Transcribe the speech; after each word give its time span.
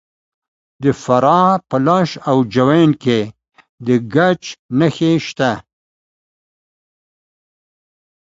د 0.83 0.85
فراه 1.03 1.53
په 1.69 1.77
لاش 1.87 2.09
او 2.29 2.37
جوین 2.53 2.91
کې 3.03 3.19
د 3.85 3.87
ګچ 4.13 4.43
نښې 4.79 5.13
شته. 5.27 5.51